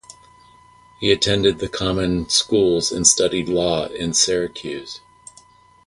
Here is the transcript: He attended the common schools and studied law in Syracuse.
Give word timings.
He 0.99 1.11
attended 1.11 1.59
the 1.59 1.69
common 1.69 2.27
schools 2.27 2.91
and 2.91 3.05
studied 3.05 3.47
law 3.47 3.85
in 3.85 4.15
Syracuse. 4.15 4.99